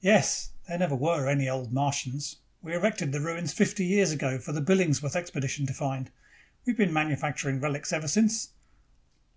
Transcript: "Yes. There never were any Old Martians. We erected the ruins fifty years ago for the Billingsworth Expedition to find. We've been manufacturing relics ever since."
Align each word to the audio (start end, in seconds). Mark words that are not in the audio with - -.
"Yes. 0.00 0.50
There 0.68 0.78
never 0.78 0.94
were 0.94 1.28
any 1.28 1.48
Old 1.48 1.72
Martians. 1.72 2.36
We 2.62 2.72
erected 2.72 3.10
the 3.10 3.20
ruins 3.20 3.52
fifty 3.52 3.84
years 3.84 4.12
ago 4.12 4.38
for 4.38 4.52
the 4.52 4.60
Billingsworth 4.60 5.16
Expedition 5.16 5.66
to 5.66 5.74
find. 5.74 6.08
We've 6.64 6.76
been 6.76 6.92
manufacturing 6.92 7.58
relics 7.58 7.92
ever 7.92 8.06
since." 8.06 8.50